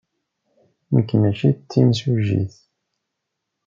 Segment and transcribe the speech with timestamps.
[0.93, 2.55] Nekk maci d timsujjit.